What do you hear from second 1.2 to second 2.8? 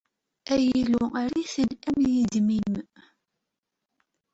err-iten am yidmim.